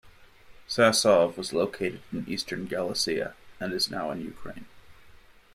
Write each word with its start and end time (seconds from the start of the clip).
Sasov 0.67 1.37
was 1.37 1.53
located 1.53 2.01
in 2.11 2.27
Eastern 2.27 2.65
Galicia, 2.65 3.35
and 3.59 3.71
is 3.71 3.91
now 3.91 4.09
in 4.09 4.19
Ukraine. 4.19 4.65